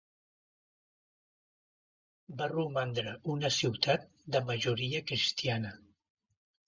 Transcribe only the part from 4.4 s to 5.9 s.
majoria cristiana.